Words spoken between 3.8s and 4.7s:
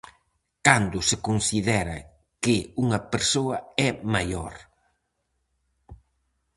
é maior?